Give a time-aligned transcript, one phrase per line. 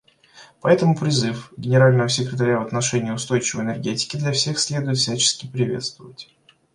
[0.61, 6.27] Поэтому призыв Генерального секретаря в отношении устойчивой энергетики для всех следует всячески приветствовать.